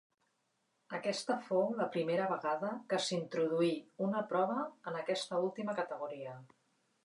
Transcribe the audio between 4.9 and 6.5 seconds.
aquesta última categoria.